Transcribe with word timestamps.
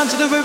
Down 0.00 0.08
to 0.08 0.16
the 0.16 0.28
river 0.28 0.39